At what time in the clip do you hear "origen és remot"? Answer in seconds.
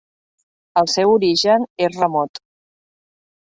1.19-2.45